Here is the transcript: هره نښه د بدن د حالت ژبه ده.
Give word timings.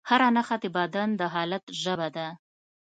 هره 0.09 0.27
نښه 0.35 0.55
د 0.63 0.65
بدن 0.77 1.09
د 1.19 1.21
حالت 1.33 1.63
ژبه 1.81 2.07
ده. 2.15 2.27